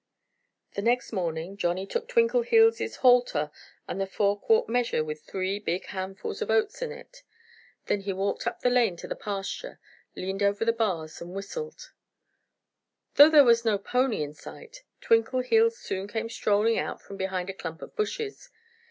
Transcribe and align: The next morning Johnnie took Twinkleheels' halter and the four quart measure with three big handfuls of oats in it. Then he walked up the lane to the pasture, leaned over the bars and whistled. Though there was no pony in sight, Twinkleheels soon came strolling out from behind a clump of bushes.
The 0.73 0.81
next 0.81 1.13
morning 1.13 1.57
Johnnie 1.57 1.85
took 1.85 2.07
Twinkleheels' 2.07 2.95
halter 3.01 3.51
and 3.87 4.01
the 4.01 4.07
four 4.07 4.39
quart 4.39 4.67
measure 4.67 5.03
with 5.03 5.21
three 5.21 5.59
big 5.59 5.85
handfuls 5.85 6.41
of 6.41 6.49
oats 6.49 6.81
in 6.81 6.91
it. 6.91 7.21
Then 7.85 8.01
he 8.01 8.11
walked 8.11 8.47
up 8.47 8.61
the 8.61 8.71
lane 8.71 8.95
to 8.97 9.07
the 9.07 9.15
pasture, 9.15 9.79
leaned 10.15 10.41
over 10.41 10.65
the 10.65 10.73
bars 10.73 11.21
and 11.21 11.35
whistled. 11.35 11.91
Though 13.13 13.29
there 13.29 13.43
was 13.45 13.63
no 13.63 13.77
pony 13.77 14.23
in 14.23 14.33
sight, 14.33 14.81
Twinkleheels 15.01 15.77
soon 15.77 16.07
came 16.07 16.29
strolling 16.31 16.79
out 16.79 16.99
from 16.99 17.15
behind 17.15 17.51
a 17.51 17.53
clump 17.53 17.83
of 17.83 17.95
bushes. 17.95 18.49